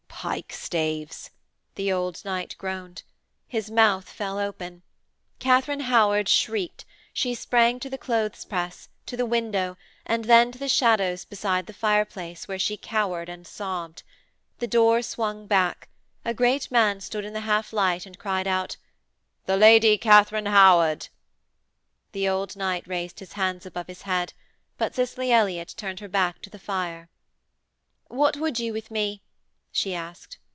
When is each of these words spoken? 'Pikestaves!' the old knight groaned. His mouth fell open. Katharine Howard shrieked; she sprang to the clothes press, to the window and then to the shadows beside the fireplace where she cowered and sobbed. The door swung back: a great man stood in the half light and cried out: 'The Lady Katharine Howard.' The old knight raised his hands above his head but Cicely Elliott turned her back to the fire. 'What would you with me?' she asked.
'Pikestaves!' 0.23 1.31
the 1.73 1.91
old 1.91 2.23
knight 2.23 2.53
groaned. 2.59 3.01
His 3.47 3.71
mouth 3.71 4.07
fell 4.07 4.37
open. 4.37 4.83
Katharine 5.39 5.79
Howard 5.79 6.29
shrieked; 6.29 6.85
she 7.11 7.33
sprang 7.33 7.79
to 7.79 7.89
the 7.89 7.97
clothes 7.97 8.45
press, 8.45 8.87
to 9.07 9.17
the 9.17 9.25
window 9.25 9.77
and 10.05 10.25
then 10.25 10.51
to 10.51 10.59
the 10.59 10.69
shadows 10.69 11.25
beside 11.25 11.65
the 11.65 11.73
fireplace 11.73 12.47
where 12.47 12.59
she 12.59 12.77
cowered 12.77 13.29
and 13.29 13.47
sobbed. 13.47 14.03
The 14.59 14.67
door 14.67 15.01
swung 15.01 15.47
back: 15.47 15.89
a 16.23 16.35
great 16.35 16.69
man 16.69 17.01
stood 17.01 17.25
in 17.25 17.33
the 17.33 17.39
half 17.39 17.73
light 17.73 18.05
and 18.05 18.19
cried 18.19 18.45
out: 18.45 18.77
'The 19.47 19.57
Lady 19.57 19.97
Katharine 19.97 20.45
Howard.' 20.45 21.07
The 22.11 22.29
old 22.29 22.55
knight 22.55 22.85
raised 22.85 23.21
his 23.21 23.33
hands 23.33 23.65
above 23.65 23.87
his 23.87 24.03
head 24.03 24.33
but 24.77 24.93
Cicely 24.93 25.31
Elliott 25.31 25.73
turned 25.77 25.99
her 25.99 26.07
back 26.09 26.43
to 26.43 26.51
the 26.51 26.59
fire. 26.59 27.09
'What 28.07 28.37
would 28.37 28.59
you 28.59 28.71
with 28.71 28.91
me?' 28.91 29.23
she 29.73 29.95
asked. 29.95 30.37